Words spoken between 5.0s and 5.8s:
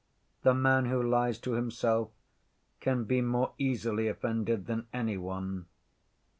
one.